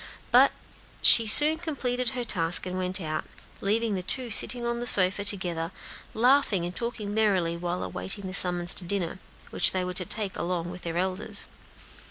[0.31, 0.51] But
[1.03, 3.23] she soon completed her task, and went out,
[3.59, 5.69] leaving the two sitting on the sofa together,
[6.15, 9.19] laughing and talking merrily while awaiting the summons to dinner,
[9.51, 11.45] which they were to take that day along with their elders.